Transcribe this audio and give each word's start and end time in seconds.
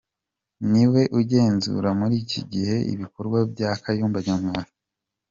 Niwe 0.71 1.01
ugenzura 1.19 1.89
muri 1.99 2.15
iki 2.23 2.41
gihe 2.51 2.75
ibikorwa 2.93 3.39
bya 3.51 3.71
Kayumba 3.83 4.19
Nyamwasa. 4.25 4.73